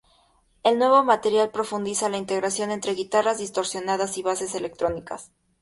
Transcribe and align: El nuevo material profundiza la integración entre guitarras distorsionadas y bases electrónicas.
El 0.63 0.79
nuevo 0.79 1.03
material 1.03 1.51
profundiza 1.51 2.09
la 2.09 2.17
integración 2.17 2.71
entre 2.71 2.95
guitarras 2.95 3.37
distorsionadas 3.37 4.17
y 4.17 4.23
bases 4.23 4.55
electrónicas. 4.55 5.29